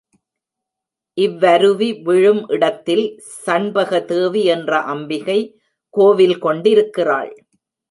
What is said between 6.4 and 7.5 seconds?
கொண்டிருக்கிறாள்.